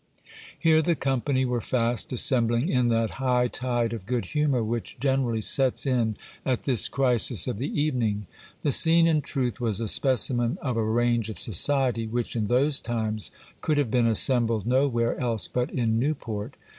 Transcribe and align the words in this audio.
Here 0.57 0.81
the 0.81 0.95
company 0.95 1.45
were 1.45 1.61
fast 1.61 2.11
assembling 2.11 2.69
in 2.69 2.89
that 2.89 3.11
high 3.21 3.47
tide 3.47 3.93
of 3.93 4.07
good 4.07 4.25
humour 4.25 4.63
which 4.63 4.97
generally 4.99 5.41
sets 5.41 5.85
in 5.85 6.17
at 6.43 6.63
this 6.63 6.87
crisis 6.89 7.45
of 7.47 7.59
the 7.59 7.79
evening. 7.79 8.25
The 8.63 8.71
scene, 8.71 9.05
in 9.05 9.21
truth, 9.21 9.61
was 9.61 9.79
a 9.79 9.87
specimen 9.87 10.57
of 10.59 10.75
a 10.75 10.81
range 10.83 11.29
of 11.29 11.37
society 11.37 12.07
which 12.07 12.35
in 12.35 12.47
those 12.47 12.79
times 12.79 13.29
could 13.61 13.77
have 13.77 13.91
been 13.91 14.07
assembled 14.07 14.65
nowhere 14.65 15.21
else 15.21 15.47
but 15.47 15.69
in 15.69 15.99
Newport. 15.99 16.55